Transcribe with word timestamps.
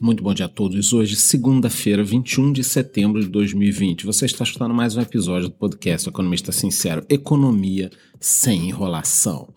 Muito 0.00 0.22
bom 0.22 0.32
dia 0.32 0.46
a 0.46 0.48
todos. 0.48 0.92
Hoje, 0.92 1.16
segunda-feira, 1.16 2.04
21 2.04 2.52
de 2.52 2.62
setembro 2.62 3.20
de 3.20 3.28
2020. 3.28 4.06
Você 4.06 4.26
está 4.26 4.44
escutando 4.44 4.72
mais 4.72 4.96
um 4.96 5.00
episódio 5.00 5.48
do 5.48 5.54
podcast 5.54 6.08
Economista 6.08 6.52
Sincero: 6.52 7.04
Economia 7.08 7.90
sem 8.20 8.68
enrolação. 8.68 9.52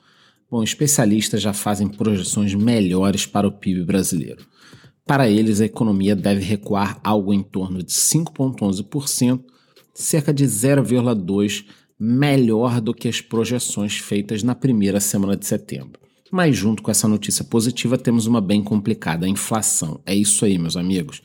Bom, 0.50 0.64
especialistas 0.64 1.44
já 1.44 1.54
fazem 1.54 1.88
projeções 1.88 2.56
melhores 2.56 3.24
para 3.24 3.48
o 3.48 3.52
PIB 3.52 3.84
brasileiro. 3.84 4.44
Para 5.06 5.30
eles, 5.30 5.62
a 5.62 5.66
economia 5.66 6.16
deve 6.16 6.44
recuar 6.44 7.00
algo 7.04 7.32
em 7.32 7.44
torno 7.44 7.84
de 7.84 7.92
5,11%, 7.92 9.44
cerca 9.94 10.34
de 10.34 10.46
0,2% 10.46 11.66
melhor 12.00 12.82
do 12.82 12.96
que 12.96 13.08
as 13.08 13.22
projeções 13.22 13.98
feitas 13.98 14.42
na 14.42 14.56
primeira 14.56 15.00
semana 15.00 15.38
de 15.38 15.46
setembro. 15.46 16.01
Mas 16.32 16.56
junto 16.56 16.82
com 16.82 16.90
essa 16.90 17.08
notícia 17.08 17.44
positiva, 17.44 17.98
temos 17.98 18.26
uma 18.26 18.40
bem 18.40 18.64
complicada, 18.64 19.26
a 19.26 19.30
inflação. 19.30 20.00
É 20.06 20.16
isso 20.16 20.46
aí, 20.46 20.58
meus 20.58 20.78
amigos. 20.78 21.22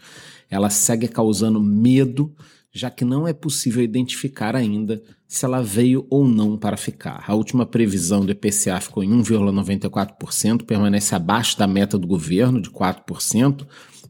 Ela 0.50 0.68
segue 0.68 1.07
causando 1.07 1.61
medo, 1.61 2.35
já 2.72 2.90
que 2.90 3.04
não 3.04 3.26
é 3.26 3.32
possível 3.32 3.82
identificar 3.82 4.57
ainda 4.57 5.00
se 5.29 5.45
ela 5.45 5.62
veio 5.62 6.07
ou 6.11 6.26
não 6.26 6.57
para 6.57 6.76
ficar. 6.76 7.25
A 7.26 7.34
última 7.34 7.64
previsão 7.64 8.25
do 8.25 8.32
IPCA 8.32 8.81
ficou 8.81 9.03
em 9.03 9.11
1,94%, 9.11 10.64
permanece 10.64 11.14
abaixo 11.14 11.57
da 11.59 11.67
meta 11.67 11.96
do 11.96 12.07
governo 12.07 12.61
de 12.61 12.70
4%, 12.70 13.67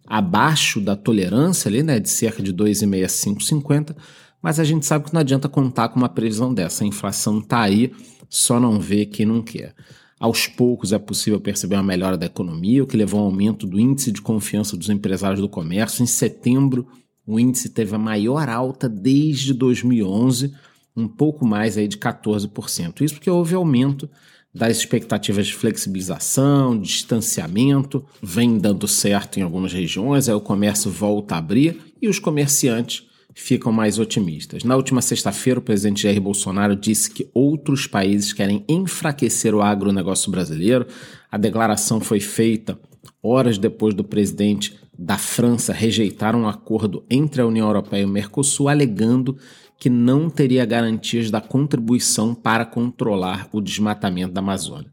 abaixo 0.06 0.80
da 0.80 0.94
tolerância 0.94 1.68
ali, 1.68 1.82
né, 1.82 1.98
de 1.98 2.08
cerca 2.08 2.42
de 2.42 2.52
2,6550, 2.52 3.96
mas 4.40 4.60
a 4.60 4.64
gente 4.64 4.86
sabe 4.86 5.06
que 5.06 5.14
não 5.14 5.20
adianta 5.20 5.48
contar 5.48 5.88
com 5.88 5.96
uma 5.98 6.08
previsão 6.08 6.54
dessa. 6.54 6.84
A 6.84 6.86
inflação 6.86 7.38
está 7.38 7.60
aí, 7.60 7.92
só 8.28 8.60
não 8.60 8.78
vê 8.78 9.04
quem 9.06 9.26
não 9.26 9.42
quer. 9.42 9.74
Aos 10.18 10.46
poucos 10.46 10.92
é 10.92 10.98
possível 10.98 11.38
perceber 11.38 11.76
uma 11.76 11.82
melhora 11.82 12.16
da 12.16 12.24
economia, 12.24 12.82
o 12.82 12.86
que 12.86 12.96
levou 12.96 13.20
ao 13.20 13.26
aumento 13.26 13.66
do 13.66 13.78
índice 13.78 14.10
de 14.10 14.22
confiança 14.22 14.76
dos 14.76 14.88
empresários 14.88 15.40
do 15.40 15.48
comércio. 15.48 16.02
Em 16.02 16.06
setembro, 16.06 16.86
o 17.26 17.38
índice 17.38 17.68
teve 17.68 17.94
a 17.94 17.98
maior 17.98 18.48
alta 18.48 18.88
desde 18.88 19.52
2011, 19.52 20.54
um 20.96 21.06
pouco 21.06 21.46
mais 21.46 21.76
aí 21.76 21.86
de 21.86 21.98
14%. 21.98 23.02
Isso 23.02 23.14
porque 23.14 23.28
houve 23.28 23.54
aumento 23.54 24.08
das 24.54 24.78
expectativas 24.78 25.48
de 25.48 25.54
flexibilização, 25.54 26.80
distanciamento, 26.80 28.02
vem 28.22 28.56
dando 28.56 28.88
certo 28.88 29.38
em 29.38 29.42
algumas 29.42 29.70
regiões, 29.70 30.30
aí 30.30 30.34
o 30.34 30.40
comércio 30.40 30.90
volta 30.90 31.34
a 31.34 31.38
abrir 31.38 31.78
e 32.00 32.08
os 32.08 32.18
comerciantes 32.18 33.04
ficam 33.38 33.70
mais 33.70 33.98
otimistas. 33.98 34.64
Na 34.64 34.74
última 34.74 35.02
sexta-feira, 35.02 35.60
o 35.60 35.62
presidente 35.62 36.04
Jair 36.04 36.18
Bolsonaro 36.18 36.74
disse 36.74 37.10
que 37.10 37.28
outros 37.34 37.86
países 37.86 38.32
querem 38.32 38.64
enfraquecer 38.66 39.54
o 39.54 39.60
agronegócio 39.60 40.30
brasileiro. 40.30 40.86
A 41.30 41.36
declaração 41.36 42.00
foi 42.00 42.18
feita 42.18 42.80
horas 43.22 43.58
depois 43.58 43.94
do 43.94 44.02
presidente 44.02 44.78
da 44.98 45.18
França 45.18 45.74
rejeitar 45.74 46.34
um 46.34 46.48
acordo 46.48 47.04
entre 47.10 47.42
a 47.42 47.46
União 47.46 47.66
Europeia 47.66 48.00
e 48.00 48.04
o 48.06 48.08
Mercosul, 48.08 48.70
alegando 48.70 49.36
que 49.78 49.90
não 49.90 50.30
teria 50.30 50.64
garantias 50.64 51.30
da 51.30 51.40
contribuição 51.40 52.34
para 52.34 52.64
controlar 52.64 53.50
o 53.52 53.60
desmatamento 53.60 54.32
da 54.32 54.40
Amazônia. 54.40 54.90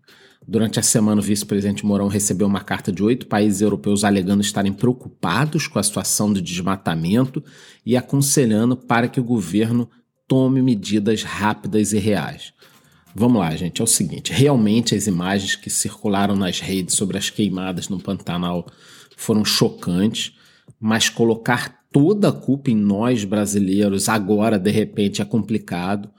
Durante 0.48 0.80
a 0.80 0.84
semana, 0.84 1.22
o 1.22 1.24
vice-presidente 1.24 1.86
Mourão 1.86 2.08
recebeu 2.08 2.48
uma 2.48 2.62
carta 2.62 2.92
de 2.92 3.02
oito 3.02 3.28
países 3.28 3.62
europeus 3.62 4.04
alegando 4.04 4.42
estarem 4.42 4.74
preocupados 4.74 5.68
com 5.68 5.80
a 5.80 5.84
situação 5.84 6.34
de 6.34 6.42
desmatamento 6.42 7.44
e 7.86 7.96
aconselhando 7.96 8.76
para 8.76 9.08
que 9.08 9.20
o 9.20 9.24
governo 9.24 9.90
tome 10.28 10.62
medidas 10.62 11.24
rápidas 11.24 11.94
e 11.94 11.98
reais. 11.98 12.54
Vamos 13.16 13.40
lá, 13.40 13.56
gente. 13.56 13.82
É 13.82 13.84
o 13.84 13.88
seguinte: 13.88 14.34
realmente 14.34 14.96
as 14.96 15.08
imagens 15.08 15.56
que 15.56 15.70
circularam 15.70 16.36
nas 16.36 16.60
redes 16.60 16.96
sobre 16.96 17.18
as 17.18 17.30
queimadas 17.30 17.88
no 17.88 18.00
Pantanal 18.00 18.68
foram 19.16 19.46
chocantes, 19.46 20.36
mas 20.80 21.10
colocar 21.10 21.84
toda 21.92 22.30
a 22.30 22.34
culpa 22.34 22.72
em 22.72 22.76
nós 22.76 23.24
brasileiros 23.24 24.10
agora, 24.10 24.58
de 24.58 24.72
repente, 24.72 25.22
é 25.22 25.26
complicado. 25.26 26.10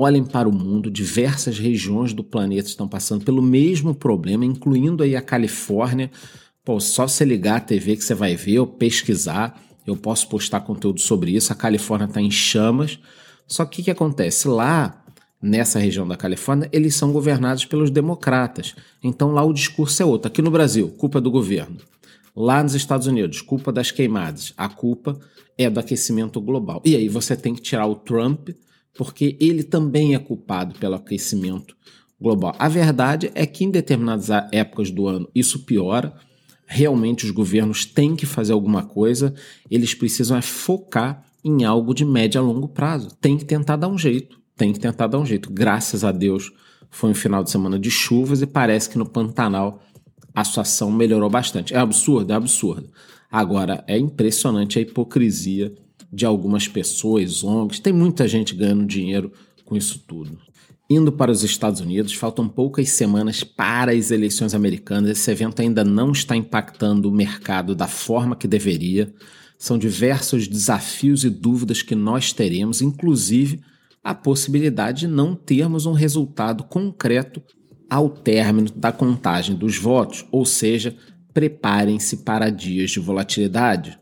Olhem 0.00 0.22
para 0.22 0.48
o 0.48 0.52
mundo, 0.52 0.92
diversas 0.92 1.58
regiões 1.58 2.12
do 2.12 2.22
planeta 2.22 2.68
estão 2.68 2.86
passando 2.86 3.24
pelo 3.24 3.42
mesmo 3.42 3.92
problema, 3.92 4.44
incluindo 4.44 5.02
aí 5.02 5.16
a 5.16 5.20
Califórnia. 5.20 6.08
Pô, 6.64 6.78
só 6.78 7.08
você 7.08 7.24
ligar 7.24 7.56
a 7.56 7.60
TV 7.60 7.96
que 7.96 8.04
você 8.04 8.14
vai 8.14 8.36
ver 8.36 8.60
ou 8.60 8.66
pesquisar. 8.68 9.60
Eu 9.84 9.96
posso 9.96 10.28
postar 10.28 10.60
conteúdo 10.60 11.00
sobre 11.00 11.32
isso. 11.32 11.52
A 11.52 11.56
Califórnia 11.56 12.06
está 12.06 12.22
em 12.22 12.30
chamas. 12.30 13.00
Só 13.44 13.64
que 13.64 13.80
o 13.80 13.84
que 13.86 13.90
acontece? 13.90 14.46
Lá, 14.46 15.04
nessa 15.42 15.80
região 15.80 16.06
da 16.06 16.16
Califórnia, 16.16 16.68
eles 16.70 16.94
são 16.94 17.10
governados 17.10 17.64
pelos 17.64 17.90
democratas. 17.90 18.76
Então 19.02 19.32
lá 19.32 19.42
o 19.42 19.52
discurso 19.52 20.00
é 20.00 20.06
outro. 20.06 20.28
Aqui 20.28 20.40
no 20.40 20.50
Brasil, 20.52 20.90
culpa 20.90 21.18
é 21.18 21.20
do 21.20 21.30
governo. 21.30 21.78
Lá 22.36 22.62
nos 22.62 22.76
Estados 22.76 23.08
Unidos, 23.08 23.42
culpa 23.42 23.72
das 23.72 23.90
queimadas. 23.90 24.54
A 24.56 24.68
culpa 24.68 25.18
é 25.58 25.68
do 25.68 25.80
aquecimento 25.80 26.40
global. 26.40 26.80
E 26.84 26.94
aí 26.94 27.08
você 27.08 27.34
tem 27.34 27.52
que 27.52 27.60
tirar 27.60 27.88
o 27.88 27.96
Trump 27.96 28.50
porque 28.96 29.36
ele 29.40 29.62
também 29.62 30.14
é 30.14 30.18
culpado 30.18 30.78
pelo 30.78 30.94
aquecimento 30.94 31.76
global. 32.20 32.54
A 32.58 32.68
verdade 32.68 33.30
é 33.34 33.46
que 33.46 33.64
em 33.64 33.70
determinadas 33.70 34.28
épocas 34.52 34.90
do 34.90 35.06
ano 35.06 35.28
isso 35.34 35.64
piora. 35.64 36.14
Realmente 36.66 37.24
os 37.24 37.30
governos 37.30 37.86
têm 37.86 38.14
que 38.14 38.26
fazer 38.26 38.52
alguma 38.52 38.82
coisa, 38.82 39.32
eles 39.70 39.94
precisam 39.94 40.36
é 40.36 40.42
focar 40.42 41.24
em 41.42 41.64
algo 41.64 41.94
de 41.94 42.04
médio 42.04 42.40
a 42.40 42.44
longo 42.44 42.68
prazo. 42.68 43.08
Tem 43.20 43.38
que 43.38 43.44
tentar 43.44 43.76
dar 43.76 43.88
um 43.88 43.96
jeito, 43.96 44.38
tem 44.54 44.72
que 44.72 44.78
tentar 44.78 45.06
dar 45.06 45.18
um 45.18 45.24
jeito. 45.24 45.50
Graças 45.50 46.04
a 46.04 46.12
Deus 46.12 46.52
foi 46.90 47.10
um 47.10 47.14
final 47.14 47.42
de 47.42 47.50
semana 47.50 47.78
de 47.78 47.90
chuvas 47.90 48.42
e 48.42 48.46
parece 48.46 48.90
que 48.90 48.98
no 48.98 49.08
Pantanal 49.08 49.82
a 50.34 50.44
situação 50.44 50.90
melhorou 50.90 51.30
bastante. 51.30 51.74
É 51.74 51.78
absurdo, 51.78 52.32
é 52.32 52.36
absurdo. 52.36 52.90
Agora, 53.30 53.84
é 53.86 53.98
impressionante 53.98 54.78
a 54.78 54.82
hipocrisia 54.82 55.74
de 56.12 56.24
algumas 56.24 56.66
pessoas, 56.66 57.44
ONGs, 57.44 57.80
tem 57.80 57.92
muita 57.92 58.26
gente 58.26 58.54
ganhando 58.54 58.86
dinheiro 58.86 59.32
com 59.64 59.76
isso 59.76 59.98
tudo. 60.06 60.38
Indo 60.90 61.12
para 61.12 61.30
os 61.30 61.44
Estados 61.44 61.80
Unidos, 61.82 62.14
faltam 62.14 62.48
poucas 62.48 62.88
semanas 62.88 63.44
para 63.44 63.92
as 63.92 64.10
eleições 64.10 64.54
americanas. 64.54 65.10
Esse 65.10 65.30
evento 65.30 65.60
ainda 65.60 65.84
não 65.84 66.12
está 66.12 66.34
impactando 66.34 67.10
o 67.10 67.14
mercado 67.14 67.74
da 67.74 67.86
forma 67.86 68.34
que 68.34 68.48
deveria. 68.48 69.12
São 69.58 69.76
diversos 69.76 70.48
desafios 70.48 71.24
e 71.24 71.30
dúvidas 71.30 71.82
que 71.82 71.94
nós 71.94 72.32
teremos, 72.32 72.80
inclusive 72.80 73.60
a 74.02 74.14
possibilidade 74.14 75.00
de 75.00 75.08
não 75.08 75.34
termos 75.34 75.84
um 75.84 75.92
resultado 75.92 76.64
concreto 76.64 77.42
ao 77.90 78.08
término 78.08 78.70
da 78.74 78.90
contagem 78.90 79.54
dos 79.54 79.76
votos, 79.76 80.24
ou 80.30 80.46
seja, 80.46 80.96
preparem-se 81.34 82.18
para 82.18 82.48
dias 82.48 82.90
de 82.90 83.00
volatilidade. 83.00 83.98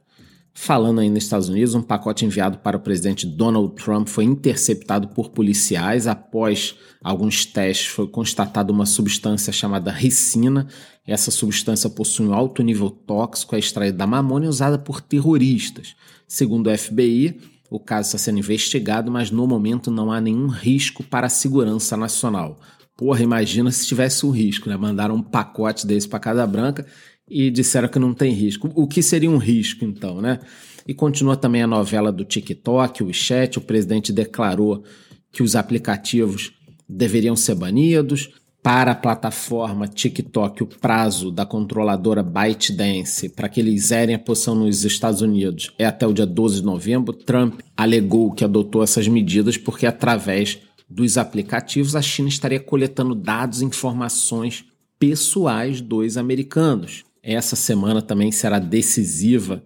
Falando 0.59 1.00
aí 1.00 1.11
nos 1.11 1.25
Estados 1.25 1.50
Unidos, 1.50 1.75
um 1.75 1.83
pacote 1.83 2.25
enviado 2.25 2.56
para 2.56 2.78
o 2.78 2.81
presidente 2.81 3.27
Donald 3.27 3.75
Trump 3.75 4.09
foi 4.09 4.25
interceptado 4.25 5.09
por 5.09 5.28
policiais. 5.28 6.06
Após 6.06 6.75
alguns 7.05 7.44
testes, 7.44 7.89
foi 7.89 8.09
constatada 8.09 8.72
uma 8.72 8.87
substância 8.87 9.53
chamada 9.53 9.91
ricina. 9.93 10.66
Essa 11.06 11.31
substância 11.31 11.91
possui 11.91 12.28
um 12.28 12.33
alto 12.33 12.62
nível 12.62 12.89
tóxico, 12.89 13.55
é 13.55 13.59
extraída 13.59 13.99
da 13.99 14.06
mamona 14.06 14.47
e 14.47 14.49
usada 14.49 14.78
por 14.78 15.03
terroristas. 15.03 15.95
Segundo 16.27 16.71
o 16.71 16.77
FBI, 16.77 17.39
o 17.69 17.78
caso 17.78 18.06
está 18.09 18.19
sendo 18.19 18.39
investigado, 18.39 19.12
mas 19.12 19.31
no 19.31 19.47
momento 19.47 19.91
não 19.91 20.11
há 20.11 20.22
nenhum 20.22 20.47
risco 20.47 21.05
para 21.05 21.27
a 21.27 21.31
segurança 21.31 21.99
nacional. 21.99 22.59
Porra, 22.97 23.22
imagina 23.22 23.71
se 23.71 23.87
tivesse 23.87 24.25
um 24.25 24.31
risco, 24.31 24.71
né? 24.71 24.77
Mandaram 24.78 25.16
um 25.16 25.22
pacote 25.22 25.87
desse 25.87 26.09
para 26.09 26.19
Casa 26.19 26.47
Branca 26.47 26.87
e 27.28 27.50
disseram 27.50 27.88
que 27.88 27.98
não 27.98 28.14
tem 28.14 28.32
risco. 28.32 28.70
O 28.75 28.87
que 28.87 29.03
seria 29.03 29.31
um 29.31 29.38
risco, 29.38 29.84
então, 29.84 30.20
né? 30.20 30.38
E 30.87 30.94
continua 30.94 31.37
também 31.37 31.62
a 31.62 31.66
novela 31.66 32.12
do 32.12 32.25
TikTok, 32.25 33.03
o 33.03 33.06
WeChat. 33.06 33.59
O 33.59 33.62
presidente 33.62 34.12
declarou 34.12 34.84
que 35.32 35.42
os 35.42 35.56
aplicativos 35.56 36.53
deveriam 36.88 37.34
ser 37.34 37.56
banidos. 37.56 38.31
Para 38.62 38.92
a 38.92 38.97
plataforma 38.97 39.86
TikTok, 39.86 40.65
o 40.65 40.66
prazo 40.66 41.31
da 41.31 41.47
controladora 41.47 42.22
ByteDance 42.22 43.28
para 43.28 43.48
que 43.48 43.60
eles 43.60 43.86
zerem 43.86 44.16
a 44.16 44.19
posição 44.19 44.56
nos 44.56 44.84
Estados 44.84 45.21
Unidos 45.21 45.72
é 45.78 45.86
até 45.86 46.04
o 46.04 46.12
dia 46.12 46.27
12 46.27 46.60
de 46.60 46.66
novembro. 46.66 47.12
Trump 47.12 47.60
alegou 47.77 48.33
que 48.33 48.45
adotou 48.45 48.83
essas 48.83 49.06
medidas 49.06 49.56
porque, 49.56 49.86
através 49.86 50.59
dos 50.89 51.16
aplicativos, 51.16 51.95
a 51.95 52.03
China 52.03 52.28
estaria 52.28 52.59
coletando 52.59 53.15
dados 53.15 53.60
e 53.60 53.65
informações 53.65 54.65
pessoais 54.98 55.80
dos 55.80 56.16
americanos 56.16 57.05
essa 57.27 57.57
semana 57.57 58.01
também 58.01 58.31
será 58.31 58.61
decisiva 58.61 59.61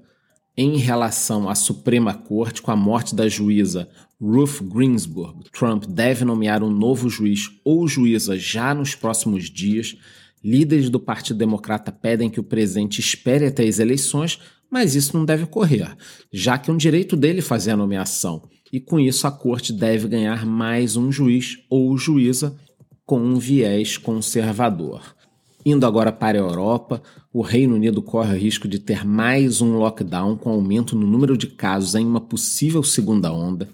em 0.57 0.79
relação 0.79 1.47
à 1.47 1.55
Suprema 1.55 2.15
Corte 2.15 2.63
com 2.63 2.71
a 2.71 2.77
morte 2.77 3.15
da 3.15 3.29
juíza 3.29 3.87
Ruth 4.19 4.63
Ginsburg. 4.75 5.45
Trump 5.53 5.85
deve 5.85 6.25
nomear 6.25 6.63
um 6.63 6.71
novo 6.71 7.11
juiz 7.11 7.51
ou 7.63 7.87
juíza 7.87 8.39
já 8.39 8.75
nos 8.75 8.95
próximos 8.95 9.51
dias. 9.51 9.95
Líderes 10.43 10.89
do 10.89 10.99
Partido 10.99 11.37
Democrata 11.37 11.93
pedem 11.93 12.31
que 12.31 12.41
o 12.41 12.45
presidente 12.45 12.99
espere 12.99 13.47
até 13.47 13.63
as 13.69 13.79
eleições, 13.79 14.41
mas 14.71 14.95
isso 14.95 15.15
não 15.15 15.27
deve 15.27 15.45
ocorrer, 15.45 15.95
já 16.33 16.57
que 16.57 16.71
é 16.71 16.73
um 16.73 16.79
direito 16.79 17.15
dele 17.15 17.43
fazer 17.43 17.73
a 17.73 17.77
nomeação. 17.77 18.49
E 18.73 18.81
com 18.81 18.99
isso 18.99 19.27
a 19.27 19.31
corte 19.31 19.71
deve 19.71 20.09
ganhar 20.09 20.47
mais 20.47 20.97
um 20.97 21.13
juiz 21.13 21.59
ou 21.69 21.95
juíza 21.99 22.57
com 23.05 23.21
um 23.21 23.39
viés 23.39 23.99
conservador. 23.99 25.20
Indo 25.65 25.87
agora 25.87 26.11
para 26.11 26.39
a 26.39 26.41
Europa, 26.41 27.03
o 27.33 27.43
Reino 27.43 27.75
Unido 27.75 28.01
corre 28.01 28.35
o 28.35 28.39
risco 28.39 28.67
de 28.67 28.79
ter 28.79 29.05
mais 29.05 29.61
um 29.61 29.77
lockdown 29.77 30.37
com 30.37 30.51
aumento 30.51 30.97
no 30.97 31.07
número 31.07 31.37
de 31.37 31.49
casos 31.49 31.95
em 31.95 32.07
uma 32.07 32.21
possível 32.21 32.83
segunda 32.83 33.31
onda. 33.31 33.69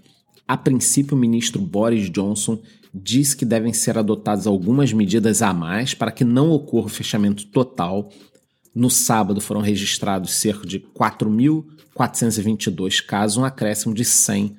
A 0.48 0.56
princípio, 0.56 1.16
o 1.16 1.20
ministro 1.20 1.60
Boris 1.60 2.10
Johnson 2.10 2.58
diz 2.92 3.34
que 3.34 3.44
devem 3.44 3.72
ser 3.72 3.98
adotadas 3.98 4.46
algumas 4.46 4.92
medidas 4.92 5.42
a 5.42 5.52
mais 5.52 5.94
para 5.94 6.10
que 6.10 6.24
não 6.24 6.50
ocorra 6.50 6.86
o 6.86 6.90
fechamento 6.90 7.46
total. 7.46 8.10
No 8.74 8.90
sábado 8.90 9.40
foram 9.40 9.60
registrados 9.60 10.32
cerca 10.32 10.66
de 10.66 10.80
4.422 10.80 13.04
casos, 13.04 13.36
um 13.36 13.44
acréscimo 13.44 13.94
de 13.94 14.04
100 14.04 14.56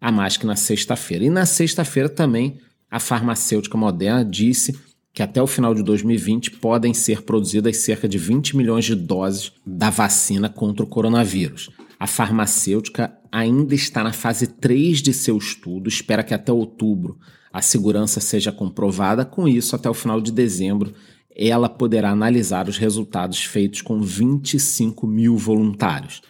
a 0.00 0.10
mais 0.10 0.38
que 0.38 0.46
na 0.46 0.56
sexta-feira. 0.56 1.24
E 1.24 1.30
na 1.30 1.44
sexta-feira 1.44 2.08
também 2.08 2.58
a 2.90 2.98
farmacêutica 2.98 3.76
Moderna 3.76 4.24
disse 4.24 4.74
que 5.12 5.22
até 5.22 5.42
o 5.42 5.46
final 5.46 5.74
de 5.74 5.82
2020 5.82 6.52
podem 6.52 6.94
ser 6.94 7.22
produzidas 7.22 7.78
cerca 7.78 8.08
de 8.08 8.18
20 8.18 8.56
milhões 8.56 8.84
de 8.84 8.94
doses 8.94 9.52
da 9.66 9.90
vacina 9.90 10.48
contra 10.48 10.84
o 10.84 10.88
coronavírus. 10.88 11.70
A 11.98 12.06
farmacêutica 12.06 13.12
ainda 13.30 13.74
está 13.74 14.02
na 14.02 14.12
fase 14.12 14.46
3 14.46 15.02
de 15.02 15.12
seu 15.12 15.36
estudo, 15.36 15.88
espera 15.88 16.22
que 16.22 16.32
até 16.32 16.52
outubro 16.52 17.18
a 17.52 17.60
segurança 17.60 18.20
seja 18.20 18.52
comprovada. 18.52 19.24
Com 19.24 19.46
isso, 19.46 19.74
até 19.74 19.90
o 19.90 19.94
final 19.94 20.20
de 20.20 20.32
dezembro, 20.32 20.94
ela 21.34 21.68
poderá 21.68 22.10
analisar 22.10 22.68
os 22.68 22.78
resultados 22.78 23.42
feitos 23.44 23.82
com 23.82 24.00
25 24.00 25.06
mil 25.06 25.36
voluntários. 25.36 26.22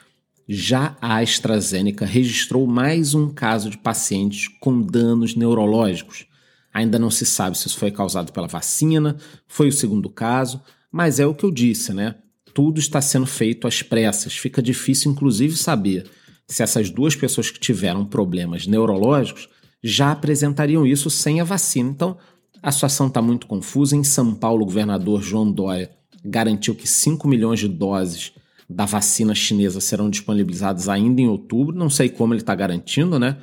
Já 0.48 0.96
a 1.00 1.18
AstraZeneca 1.18 2.04
registrou 2.04 2.66
mais 2.66 3.14
um 3.14 3.28
caso 3.28 3.70
de 3.70 3.78
pacientes 3.78 4.48
com 4.60 4.80
danos 4.80 5.36
neurológicos. 5.36 6.26
Ainda 6.72 6.98
não 6.98 7.10
se 7.10 7.26
sabe 7.26 7.58
se 7.58 7.66
isso 7.66 7.78
foi 7.78 7.90
causado 7.90 8.32
pela 8.32 8.46
vacina, 8.46 9.16
foi 9.46 9.68
o 9.68 9.72
segundo 9.72 10.08
caso, 10.08 10.60
mas 10.90 11.18
é 11.18 11.26
o 11.26 11.34
que 11.34 11.44
eu 11.44 11.50
disse, 11.50 11.92
né? 11.92 12.16
Tudo 12.54 12.78
está 12.78 13.00
sendo 13.00 13.26
feito 13.26 13.66
às 13.66 13.82
pressas. 13.82 14.36
Fica 14.36 14.62
difícil, 14.62 15.10
inclusive, 15.10 15.56
saber 15.56 16.08
se 16.46 16.62
essas 16.62 16.90
duas 16.90 17.14
pessoas 17.14 17.50
que 17.50 17.60
tiveram 17.60 18.04
problemas 18.04 18.66
neurológicos 18.66 19.48
já 19.82 20.10
apresentariam 20.12 20.86
isso 20.86 21.08
sem 21.08 21.40
a 21.40 21.44
vacina. 21.44 21.90
Então, 21.90 22.18
a 22.62 22.70
situação 22.70 23.06
está 23.06 23.22
muito 23.22 23.46
confusa. 23.46 23.96
Em 23.96 24.04
São 24.04 24.34
Paulo, 24.34 24.62
o 24.62 24.66
governador 24.66 25.22
João 25.22 25.50
Dória 25.50 25.90
garantiu 26.24 26.74
que 26.74 26.86
5 26.86 27.26
milhões 27.26 27.60
de 27.60 27.68
doses 27.68 28.32
da 28.68 28.84
vacina 28.84 29.34
chinesa 29.34 29.80
serão 29.80 30.10
disponibilizadas 30.10 30.88
ainda 30.88 31.20
em 31.20 31.28
outubro. 31.28 31.76
Não 31.76 31.88
sei 31.88 32.08
como 32.08 32.34
ele 32.34 32.42
está 32.42 32.54
garantindo, 32.54 33.18
né? 33.18 33.38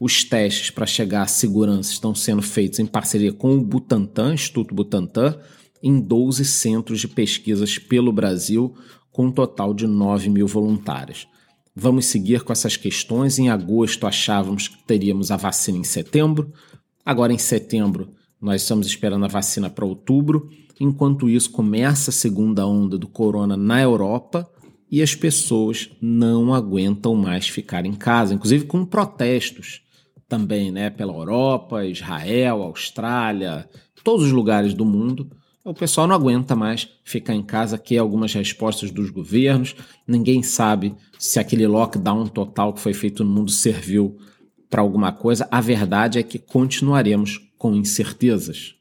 Os 0.00 0.22
testes 0.22 0.70
para 0.70 0.86
chegar 0.86 1.22
à 1.22 1.26
segurança 1.26 1.90
estão 1.90 2.14
sendo 2.14 2.40
feitos 2.40 2.78
em 2.78 2.86
parceria 2.86 3.32
com 3.32 3.56
o 3.56 3.60
Butantan, 3.60 4.34
Instituto 4.34 4.72
Butantan, 4.72 5.36
em 5.82 6.00
12 6.00 6.44
centros 6.44 7.00
de 7.00 7.08
pesquisas 7.08 7.78
pelo 7.78 8.12
Brasil, 8.12 8.74
com 9.10 9.26
um 9.26 9.32
total 9.32 9.74
de 9.74 9.88
9 9.88 10.28
mil 10.30 10.46
voluntários. 10.46 11.26
Vamos 11.74 12.06
seguir 12.06 12.42
com 12.42 12.52
essas 12.52 12.76
questões. 12.76 13.40
Em 13.40 13.48
agosto 13.48 14.06
achávamos 14.06 14.68
que 14.68 14.78
teríamos 14.84 15.32
a 15.32 15.36
vacina 15.36 15.78
em 15.78 15.84
setembro, 15.84 16.52
agora 17.04 17.32
em 17.32 17.38
setembro 17.38 18.10
nós 18.40 18.62
estamos 18.62 18.86
esperando 18.86 19.24
a 19.24 19.28
vacina 19.28 19.68
para 19.68 19.84
outubro. 19.84 20.48
Enquanto 20.78 21.28
isso, 21.28 21.50
começa 21.50 22.10
a 22.10 22.14
segunda 22.14 22.64
onda 22.64 22.96
do 22.96 23.08
corona 23.08 23.56
na 23.56 23.82
Europa 23.82 24.48
e 24.88 25.02
as 25.02 25.16
pessoas 25.16 25.90
não 26.00 26.54
aguentam 26.54 27.16
mais 27.16 27.48
ficar 27.48 27.84
em 27.84 27.94
casa, 27.94 28.32
inclusive 28.32 28.64
com 28.64 28.84
protestos 28.84 29.87
também, 30.28 30.70
né, 30.70 30.90
pela 30.90 31.12
Europa, 31.12 31.84
Israel, 31.84 32.62
Austrália, 32.62 33.68
todos 34.04 34.26
os 34.26 34.32
lugares 34.32 34.74
do 34.74 34.84
mundo. 34.84 35.30
O 35.64 35.74
pessoal 35.74 36.06
não 36.06 36.14
aguenta 36.14 36.54
mais 36.54 36.88
ficar 37.04 37.34
em 37.34 37.42
casa, 37.42 37.78
quer 37.78 37.98
algumas 37.98 38.32
respostas 38.32 38.90
dos 38.90 39.10
governos. 39.10 39.74
Ninguém 40.06 40.42
sabe 40.42 40.94
se 41.18 41.38
aquele 41.38 41.66
lockdown 41.66 42.26
total 42.26 42.72
que 42.72 42.80
foi 42.80 42.94
feito 42.94 43.24
no 43.24 43.30
mundo 43.30 43.50
serviu 43.50 44.18
para 44.70 44.82
alguma 44.82 45.12
coisa. 45.12 45.48
A 45.50 45.60
verdade 45.60 46.18
é 46.18 46.22
que 46.22 46.38
continuaremos 46.38 47.40
com 47.58 47.74
incertezas. 47.74 48.74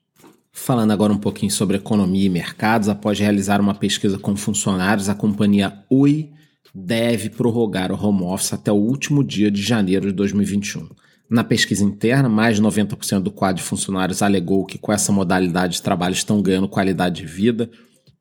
Falando 0.52 0.92
agora 0.92 1.14
um 1.14 1.18
pouquinho 1.18 1.52
sobre 1.52 1.78
economia 1.78 2.26
e 2.26 2.30
mercados, 2.30 2.90
após 2.90 3.20
realizar 3.20 3.62
uma 3.62 3.76
pesquisa 3.76 4.18
com 4.18 4.36
funcionários, 4.36 5.08
a 5.08 5.16
companhia 5.16 5.84
Oi 5.90 6.32
deve 6.74 7.30
prorrogar 7.30 7.92
o 7.92 8.02
home 8.02 8.24
office 8.24 8.54
até 8.54 8.72
o 8.72 8.76
último 8.76 9.24
dia 9.24 9.52
de 9.52 9.62
janeiro 9.62 10.08
de 10.08 10.14
2021. 10.14 10.88
Na 11.30 11.44
pesquisa 11.44 11.84
interna, 11.84 12.30
mais 12.30 12.56
de 12.56 12.62
90% 12.62 13.20
do 13.20 13.32
quadro 13.32 13.62
de 13.62 13.68
funcionários 13.68 14.22
alegou 14.22 14.66
que 14.66 14.78
com 14.78 14.94
essa 14.94 15.12
modalidade 15.12 15.74
de 15.74 15.82
trabalho 15.82 16.14
estão 16.14 16.42
ganhando 16.42 16.70
qualidade 16.70 17.22
de 17.22 17.28
vida. 17.28 17.70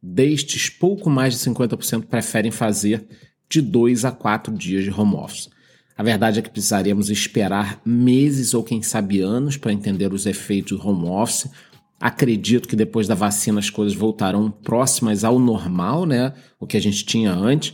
Destes, 0.03 0.69
pouco 0.69 1.09
mais 1.09 1.35
de 1.35 1.51
50% 1.51 2.07
preferem 2.07 2.51
fazer 2.51 3.07
de 3.49 3.61
dois 3.63 4.05
a 4.05 4.11
quatro 4.11 4.53
dias 4.53 4.83
de 4.83 4.91
home 4.91 5.15
office. 5.15 5.49
A 5.97 6.03
verdade 6.03 6.41
é 6.41 6.43
que 6.43 6.51
precisaríamos 6.51 7.09
esperar 7.09 7.81
meses 7.85 8.55
ou 8.55 8.65
quem 8.65 8.83
sabe 8.83 9.21
anos 9.21 9.57
para 9.57 9.73
entender 9.73 10.13
os 10.13 10.27
efeitos 10.27 10.77
do 10.77 10.87
home 10.87 11.09
office. 11.09 11.49
Acredito 12.01 12.69
que 12.69 12.75
depois 12.75 13.07
da 13.07 13.15
vacina 13.15 13.61
as 13.61 13.71
coisas 13.71 13.97
voltarão 13.97 14.51
próximas 14.51 15.23
ao 15.23 15.39
normal, 15.39 16.05
né? 16.07 16.35
O 16.59 16.67
que 16.67 16.77
a 16.77 16.83
gente 16.83 17.07
tinha 17.07 17.33
antes, 17.33 17.73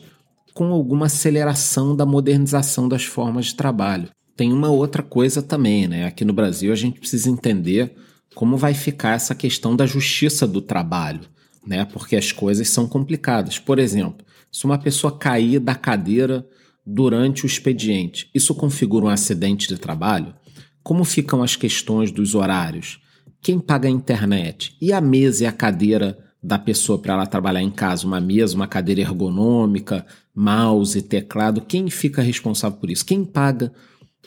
com 0.53 0.67
alguma 0.67 1.07
aceleração 1.07 1.97
da 1.97 2.05
modernização 2.05 2.87
das 2.87 3.05
formas 3.05 3.47
de 3.47 3.55
trabalho 3.55 4.11
tem 4.37 4.53
uma 4.53 4.71
outra 4.71 5.03
coisa 5.03 5.43
também, 5.43 5.87
né? 5.87 6.07
Aqui 6.07 6.25
no 6.25 6.33
Brasil 6.33 6.73
a 6.73 6.77
gente 6.77 6.99
precisa 6.99 7.31
entender 7.31 7.95
como 8.35 8.57
vai 8.57 8.75
ficar 8.75 9.15
essa 9.15 9.35
questão 9.35 9.77
da 9.77 9.87
justiça 9.87 10.47
do 10.47 10.61
trabalho, 10.61 11.21
né? 11.67 11.85
Porque 11.85 12.17
as 12.17 12.33
coisas 12.33 12.69
são 12.69 12.89
complicadas. 12.89 13.59
Por 13.59 13.79
exemplo, 13.79 14.25
se 14.51 14.65
uma 14.65 14.79
pessoa 14.79 15.17
cair 15.17 15.59
da 15.59 15.75
cadeira 15.75 16.47
durante 16.85 17.45
o 17.45 17.47
expediente, 17.47 18.29
isso 18.35 18.55
configura 18.55 19.07
um 19.07 19.09
acidente 19.09 19.69
de 19.69 19.79
trabalho? 19.79 20.35
Como 20.83 21.05
ficam 21.05 21.43
as 21.43 21.55
questões 21.55 22.11
dos 22.11 22.35
horários? 22.35 23.01
Quem 23.41 23.59
paga 23.59 23.89
a 23.89 23.91
internet? 23.91 24.77
E 24.81 24.93
a 24.93 25.01
mesa 25.01 25.45
e 25.45 25.47
a 25.47 25.53
cadeira 25.53 26.19
da 26.43 26.59
pessoa 26.59 26.99
para 26.99 27.15
ela 27.15 27.27
trabalhar 27.27 27.63
em 27.63 27.71
casa? 27.71 28.07
Uma 28.07 28.21
mesa, 28.21 28.57
uma 28.57 28.67
cadeira 28.67 29.01
ergonômica, 29.01 30.05
mouse, 30.35 31.01
teclado? 31.03 31.61
Quem 31.61 31.89
fica 31.89 32.21
responsável 32.21 32.79
por 32.79 32.91
isso? 32.91 33.07
Quem 33.07 33.25
paga 33.25 33.73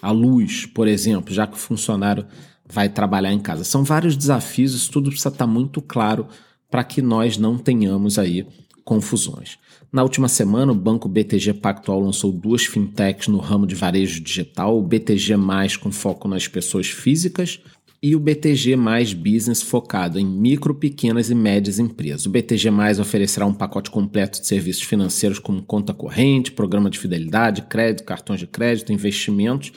a 0.02 0.12
luz, 0.12 0.66
por 0.66 0.88
exemplo, 0.88 1.34
já 1.34 1.48
que 1.48 1.56
o 1.56 1.60
funcionário 1.60 2.26
vai 2.68 2.90
trabalhar 2.90 3.32
em 3.32 3.40
casa. 3.40 3.64
São 3.64 3.84
vários 3.84 4.18
desafios, 4.18 4.74
isso 4.74 4.92
tudo 4.92 5.10
precisa 5.10 5.30
estar 5.30 5.48
muito 5.48 5.82
claro 5.82 6.28
para 6.70 6.84
que 6.84 7.02
nós 7.02 7.38
não 7.38 7.58
tenhamos 7.58 8.18
aí 8.18 8.46
confusões. 8.84 9.58
Na 9.92 10.04
última 10.04 10.28
semana, 10.28 10.72
o 10.72 10.76
banco 10.76 11.08
BTG 11.08 11.54
Pactual 11.54 12.02
lançou 12.02 12.32
duas 12.32 12.66
fintechs 12.66 13.28
no 13.28 13.38
ramo 13.38 13.66
de 13.66 13.76
varejo 13.76 14.22
digital, 14.22 14.78
o 14.78 14.82
BTG 14.82 15.36
com 15.82 15.92
foco 15.92 16.28
nas 16.28 16.48
pessoas 16.48 16.88
físicas 16.88 17.62
e 18.02 18.16
o 18.16 18.20
BTG 18.20 18.76
Mais 18.76 19.14
Business 19.14 19.62
focado 19.62 20.20
em 20.20 20.26
micro, 20.26 20.76
pequenas 20.76 21.30
e 21.30 21.36
médias 21.36 21.80
empresas. 21.80 22.26
O 22.26 22.30
BTG 22.30 22.70
Mais 22.70 23.00
oferecerá 23.00 23.46
um 23.46 23.54
pacote 23.54 23.90
completo 23.90 24.40
de 24.40 24.48
serviços 24.48 24.84
financeiros 24.84 25.40
como 25.40 25.64
conta 25.64 25.94
corrente, 25.94 26.52
programa 26.52 26.90
de 26.90 27.00
fidelidade, 27.00 27.64
crédito, 27.64 28.06
cartões 28.06 28.40
de 28.40 28.48
crédito, 28.48 28.94
investimentos. 28.94 29.72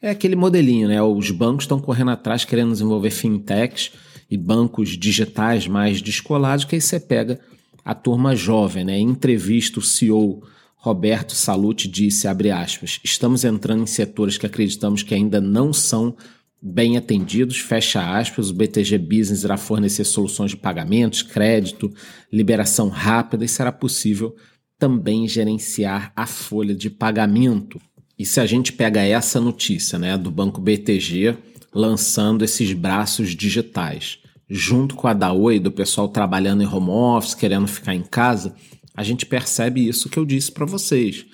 É 0.00 0.10
aquele 0.10 0.36
modelinho, 0.36 0.88
né? 0.88 1.02
Os 1.02 1.30
bancos 1.30 1.64
estão 1.64 1.80
correndo 1.80 2.10
atrás 2.10 2.44
querendo 2.44 2.72
desenvolver 2.72 3.10
fintechs 3.10 3.92
e 4.30 4.36
bancos 4.36 4.90
digitais 4.90 5.66
mais 5.66 6.00
descolados, 6.00 6.64
que 6.64 6.74
aí 6.74 6.80
você 6.80 6.98
pega 6.98 7.40
a 7.84 7.94
turma 7.94 8.34
jovem, 8.34 8.84
né? 8.84 8.98
Em 8.98 9.08
entrevista, 9.08 9.78
o 9.78 9.82
CEO 9.82 10.42
Roberto 10.76 11.34
Salute 11.34 11.88
disse, 11.88 12.28
abre 12.28 12.50
aspas, 12.50 13.00
estamos 13.02 13.44
entrando 13.44 13.82
em 13.82 13.86
setores 13.86 14.38
que 14.38 14.46
acreditamos 14.46 15.02
que 15.02 15.14
ainda 15.14 15.40
não 15.40 15.72
são 15.72 16.16
bem 16.60 16.96
atendidos, 16.96 17.58
fecha 17.58 18.18
aspas, 18.18 18.50
o 18.50 18.54
BTG 18.54 18.98
Business 18.98 19.44
irá 19.44 19.56
fornecer 19.56 20.04
soluções 20.04 20.52
de 20.52 20.56
pagamentos, 20.56 21.22
crédito, 21.22 21.92
liberação 22.32 22.88
rápida 22.88 23.44
e 23.44 23.48
será 23.48 23.70
possível 23.70 24.34
também 24.78 25.28
gerenciar 25.28 26.12
a 26.14 26.26
folha 26.26 26.74
de 26.74 26.90
pagamento. 26.90 27.80
E 28.18 28.24
se 28.24 28.40
a 28.40 28.46
gente 28.46 28.72
pega 28.72 29.02
essa 29.02 29.40
notícia 29.40 29.98
né, 29.98 30.16
do 30.16 30.30
Banco 30.30 30.60
BTG 30.60 31.36
lançando 31.72 32.44
esses 32.44 32.72
braços 32.72 33.30
digitais, 33.30 34.18
junto 34.48 34.94
com 34.94 35.06
a 35.06 35.12
da 35.12 35.32
Oi, 35.32 35.60
do 35.60 35.70
pessoal 35.70 36.08
trabalhando 36.08 36.62
em 36.62 36.66
home 36.66 36.90
office, 36.90 37.34
querendo 37.34 37.66
ficar 37.66 37.94
em 37.94 38.02
casa, 38.02 38.54
a 38.96 39.02
gente 39.02 39.26
percebe 39.26 39.86
isso 39.86 40.08
que 40.08 40.18
eu 40.18 40.24
disse 40.24 40.50
para 40.50 40.64
vocês 40.64 41.26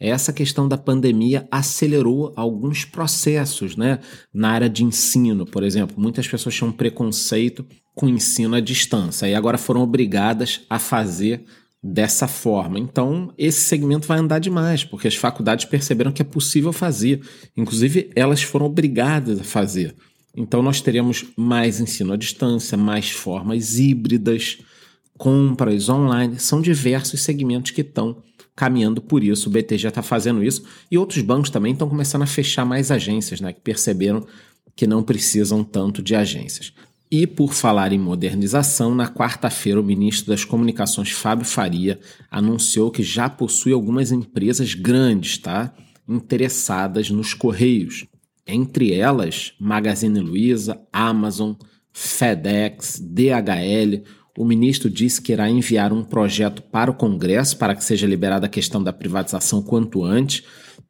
essa 0.00 0.32
questão 0.32 0.66
da 0.66 0.78
pandemia 0.78 1.46
acelerou 1.50 2.32
alguns 2.34 2.86
processos, 2.86 3.76
né? 3.76 3.98
Na 4.32 4.50
área 4.50 4.68
de 4.68 4.82
ensino, 4.82 5.44
por 5.44 5.62
exemplo, 5.62 6.00
muitas 6.00 6.26
pessoas 6.26 6.54
tinham 6.54 6.72
preconceito 6.72 7.66
com 7.94 8.08
ensino 8.08 8.54
à 8.54 8.60
distância 8.60 9.28
e 9.28 9.34
agora 9.34 9.58
foram 9.58 9.82
obrigadas 9.82 10.62
a 10.70 10.78
fazer 10.78 11.44
dessa 11.82 12.26
forma. 12.26 12.78
Então, 12.78 13.32
esse 13.36 13.60
segmento 13.60 14.08
vai 14.08 14.18
andar 14.18 14.38
demais, 14.38 14.84
porque 14.84 15.08
as 15.08 15.16
faculdades 15.16 15.66
perceberam 15.66 16.12
que 16.12 16.22
é 16.22 16.24
possível 16.24 16.72
fazer. 16.72 17.20
Inclusive, 17.56 18.10
elas 18.16 18.42
foram 18.42 18.66
obrigadas 18.66 19.40
a 19.40 19.44
fazer. 19.44 19.94
Então, 20.34 20.62
nós 20.62 20.80
teremos 20.80 21.26
mais 21.36 21.80
ensino 21.80 22.12
à 22.12 22.16
distância, 22.16 22.76
mais 22.76 23.10
formas 23.10 23.78
híbridas, 23.78 24.58
compras 25.18 25.90
online, 25.90 26.38
são 26.38 26.62
diversos 26.62 27.20
segmentos 27.20 27.72
que 27.72 27.82
estão 27.82 28.22
caminhando 28.60 29.00
por 29.00 29.24
isso. 29.24 29.48
O 29.48 29.52
BTG 29.52 29.88
está 29.88 30.02
fazendo 30.02 30.44
isso 30.44 30.64
e 30.90 30.98
outros 30.98 31.22
bancos 31.22 31.48
também 31.48 31.72
estão 31.72 31.88
começando 31.88 32.20
a 32.20 32.26
fechar 32.26 32.66
mais 32.66 32.90
agências, 32.90 33.40
né, 33.40 33.54
que 33.54 33.60
perceberam 33.62 34.26
que 34.76 34.86
não 34.86 35.02
precisam 35.02 35.64
tanto 35.64 36.02
de 36.02 36.14
agências. 36.14 36.74
E 37.10 37.26
por 37.26 37.54
falar 37.54 37.90
em 37.90 37.98
modernização, 37.98 38.94
na 38.94 39.08
quarta-feira 39.08 39.80
o 39.80 39.82
ministro 39.84 40.30
das 40.30 40.44
Comunicações 40.44 41.10
Fábio 41.10 41.46
Faria 41.46 41.98
anunciou 42.30 42.90
que 42.90 43.02
já 43.02 43.30
possui 43.30 43.72
algumas 43.72 44.12
empresas 44.12 44.74
grandes, 44.74 45.38
tá? 45.38 45.72
Interessadas 46.06 47.08
nos 47.08 47.32
correios. 47.32 48.04
Entre 48.46 48.92
elas, 48.92 49.54
Magazine 49.58 50.20
Luiza, 50.20 50.78
Amazon, 50.92 51.54
FedEx, 51.92 53.00
DHL. 53.00 54.02
O 54.40 54.44
ministro 54.46 54.88
disse 54.88 55.20
que 55.20 55.32
irá 55.32 55.50
enviar 55.50 55.92
um 55.92 56.02
projeto 56.02 56.62
para 56.62 56.90
o 56.90 56.94
Congresso 56.94 57.58
para 57.58 57.74
que 57.74 57.84
seja 57.84 58.06
liberada 58.06 58.46
a 58.46 58.48
questão 58.48 58.82
da 58.82 58.90
privatização 58.90 59.60
quanto 59.60 60.02
antes, 60.02 60.44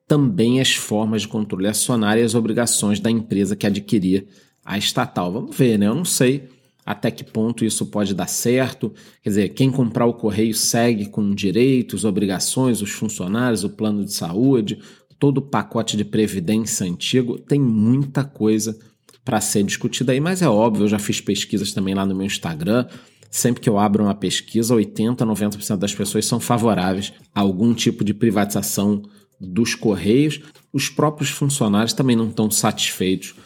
também 0.07 0.61
as 0.61 0.77
formas 0.77 1.23
de 1.23 1.29
controle 1.29 1.67
acionário 1.67 2.23
e 2.23 2.25
as 2.25 2.37
obrigações 2.37 3.01
da 3.01 3.11
empresa 3.11 3.57
que 3.57 3.67
adquirir 3.67 4.29
a 4.65 4.79
estatal. 4.79 5.33
Vamos 5.33 5.57
ver, 5.57 5.77
né? 5.81 5.89
Eu 5.89 5.97
não 5.97 6.05
sei 6.05 6.49
até 6.87 7.11
que 7.11 7.25
ponto 7.25 7.65
isso 7.65 7.87
pode 7.87 8.15
dar 8.15 8.29
certo. 8.29 8.95
Quer 9.21 9.31
dizer, 9.31 9.49
quem 9.49 9.69
comprar 9.69 10.07
o 10.07 10.15
correio 10.15 10.55
segue 10.55 11.07
com 11.07 11.35
direitos, 11.35 12.05
obrigações, 12.05 12.81
os 12.81 12.93
funcionários, 12.93 13.65
o 13.65 13.71
plano 13.71 14.05
de 14.05 14.13
saúde, 14.13 14.79
todo 15.19 15.39
o 15.39 15.43
pacote 15.43 15.97
de 15.97 16.05
previdência 16.05 16.87
antigo. 16.87 17.37
Tem 17.37 17.59
muita 17.59 18.23
coisa 18.23 18.79
para 19.25 19.41
ser 19.41 19.65
discutida 19.65 20.13
aí, 20.13 20.21
mas 20.21 20.41
é 20.41 20.49
óbvio, 20.49 20.85
eu 20.85 20.89
já 20.89 21.01
fiz 21.01 21.21
pesquisas 21.21 21.73
também 21.73 21.95
lá 21.95 22.07
no 22.07 22.15
meu 22.15 22.27
Instagram. 22.27 22.87
Sempre 23.31 23.61
que 23.63 23.69
eu 23.69 23.79
abro 23.79 24.03
uma 24.03 24.15
pesquisa, 24.15 24.75
80, 24.75 25.25
90% 25.25 25.77
das 25.77 25.95
pessoas 25.95 26.27
são 26.27 26.41
favoráveis 26.41 27.13
a 27.33 27.41
algum 27.41 27.73
tipo 27.73 28.03
de 28.03 28.13
privatização 28.13 29.03
dos 29.41 29.75
correios. 29.75 30.41
Os 30.73 30.89
próprios 30.89 31.31
funcionários 31.31 31.93
também 31.93 32.17
não 32.17 32.29
estão 32.29 32.51
satisfeitos 32.51 33.37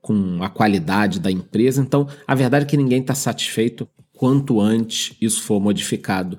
com 0.00 0.42
a 0.42 0.48
qualidade 0.48 1.20
da 1.20 1.30
empresa. 1.30 1.82
Então, 1.82 2.08
a 2.26 2.34
verdade 2.34 2.64
é 2.64 2.68
que 2.68 2.76
ninguém 2.76 3.00
está 3.00 3.14
satisfeito 3.14 3.86
quanto 4.16 4.60
antes 4.60 5.14
isso 5.20 5.42
for 5.42 5.60
modificado. 5.60 6.38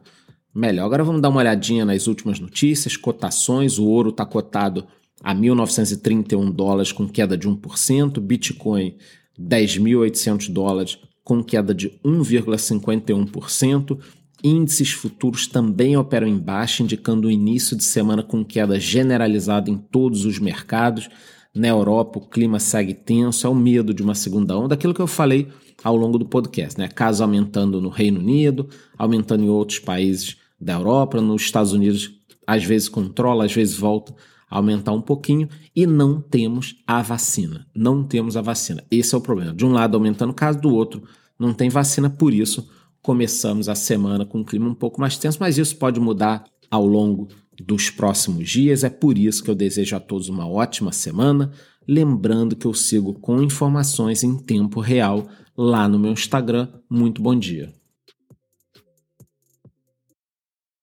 Melhor. 0.54 0.86
Agora 0.86 1.04
vamos 1.04 1.22
dar 1.22 1.30
uma 1.30 1.42
olhadinha 1.42 1.86
nas 1.86 2.08
últimas 2.08 2.40
notícias, 2.40 2.98
cotações. 2.98 3.78
O 3.78 3.86
ouro 3.86 4.10
está 4.10 4.26
cotado 4.26 4.88
a 5.22 5.36
1.931 5.36 6.52
dólares 6.52 6.92
com 6.92 7.08
queda 7.08 7.38
de 7.38 7.48
1%, 7.48 8.20
Bitcoin 8.20 8.96
10.800 9.40 10.52
dólares 10.52 10.98
com 11.26 11.44
queda 11.44 11.74
de 11.74 11.90
1,51%. 12.06 14.00
Índices 14.44 14.92
futuros 14.92 15.48
também 15.48 15.98
operam 15.98 16.28
em 16.28 16.38
baixa, 16.38 16.84
indicando 16.84 17.28
o 17.28 17.32
início 17.32 17.76
de 17.76 17.84
semana 17.84 18.22
com 18.22 18.46
queda 18.46 18.80
generalizada 18.80 19.72
em 19.72 19.76
todos 19.76 20.24
os 20.24 20.38
mercados. 20.38 21.10
Na 21.54 21.68
Europa, 21.68 22.20
o 22.20 22.22
clima 22.22 22.60
segue 22.60 22.94
tenso, 22.94 23.48
é 23.48 23.50
o 23.50 23.56
medo 23.56 23.92
de 23.94 24.04
uma 24.04 24.14
segunda 24.14 24.56
onda, 24.58 24.76
aquilo 24.76 24.94
que 24.94 25.02
eu 25.02 25.08
falei 25.08 25.48
ao 25.84 25.96
longo 25.96 26.20
do 26.20 26.26
podcast, 26.26 26.80
né? 26.80 26.88
Casos 26.88 27.22
aumentando 27.22 27.82
no 27.82 27.90
Reino 27.90 28.20
Unido, 28.20 28.70
aumentando 28.98 29.44
em 29.44 29.50
outros 29.50 29.80
países 29.80 30.38
da 30.62 30.74
Europa, 30.74 31.20
nos 31.20 31.42
Estados 31.42 31.74
Unidos, 31.74 32.14
às 32.46 32.64
vezes 32.64 32.88
controla, 32.88 33.46
às 33.46 33.54
vezes 33.54 33.76
volta 33.76 34.14
aumentar 34.50 34.92
um 34.92 35.02
pouquinho, 35.02 35.50
e 35.76 35.86
não 35.86 36.22
temos 36.22 36.76
a 36.86 37.02
vacina. 37.02 37.66
Não 37.76 38.04
temos 38.04 38.38
a 38.38 38.42
vacina. 38.42 38.84
Esse 38.90 39.16
é 39.16 39.18
o 39.18 39.22
problema. 39.22 39.54
De 39.54 39.66
um 39.66 39.72
lado 39.72 39.96
aumentando 39.96 40.32
o 40.32 40.36
caso, 40.36 40.60
do 40.60 40.74
outro 40.74 41.04
não 41.38 41.54
tem 41.54 41.70
vacina, 41.70 42.10
por 42.10 42.34
isso 42.34 42.68
começamos 43.02 43.70
a 43.70 43.76
semana 43.76 44.26
com 44.26 44.40
um 44.40 44.44
clima 44.44 44.68
um 44.68 44.74
pouco 44.74 45.00
mais 45.00 45.18
tenso, 45.18 45.38
mas 45.40 45.58
isso 45.58 45.78
pode 45.78 46.00
mudar 46.00 46.44
ao 46.72 46.86
longo 46.86 47.28
dos 47.64 47.90
próximos 47.90 48.50
dias. 48.50 48.84
É 48.84 48.90
por 48.90 49.18
isso 49.18 49.44
que 49.44 49.50
eu 49.50 49.56
desejo 49.56 49.96
a 49.96 50.00
todos 50.00 50.30
uma 50.30 50.48
ótima 50.48 50.92
semana. 50.92 51.52
Lembrando 51.88 52.56
que 52.56 52.66
eu 52.66 52.74
sigo 52.74 53.14
com 53.14 53.42
informações 53.42 54.24
em 54.24 54.36
tempo 54.38 54.80
real 54.80 55.28
lá 55.56 55.88
no 55.88 56.00
meu 56.00 56.12
Instagram. 56.12 56.68
Muito 56.90 57.22
bom 57.22 57.36
dia. 57.36 57.72